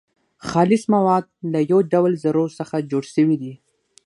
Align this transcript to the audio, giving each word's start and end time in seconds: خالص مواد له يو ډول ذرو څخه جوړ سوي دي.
خالص 0.49 0.83
مواد 0.93 1.25
له 1.51 1.59
يو 1.71 1.79
ډول 1.91 2.11
ذرو 2.23 2.45
څخه 2.59 2.75
جوړ 2.91 3.03
سوي 3.15 3.35
دي. 3.41 3.53